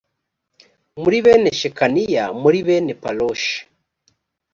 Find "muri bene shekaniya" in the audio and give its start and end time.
1.01-2.25